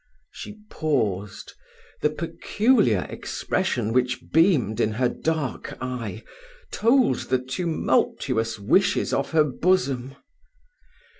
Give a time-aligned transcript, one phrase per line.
[0.31, 1.53] She paused
[2.01, 6.23] the peculiar expression which beamed in her dark eye,
[6.71, 10.15] told the tumultuous wishes of her bosom.